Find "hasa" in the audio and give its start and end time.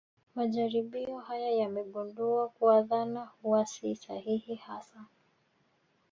4.55-5.05